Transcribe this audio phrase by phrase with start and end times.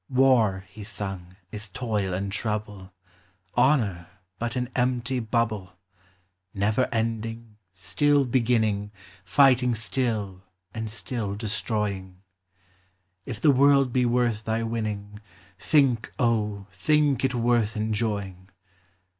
[0.09, 2.91] War, he sung, is toil and trouble;
[3.53, 4.07] Honor,
[4.39, 5.73] but an empty bubble;
[6.55, 8.91] Never ending, still beginning,
[9.23, 10.41] Fighting still,
[10.73, 12.23] and still destroying:
[13.27, 15.19] If the world be worth thy winning,
[15.59, 18.49] Think, O, think it worth enjoying